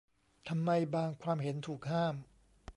[0.47, 2.15] ทำไมบางความเห็นถูกห้าม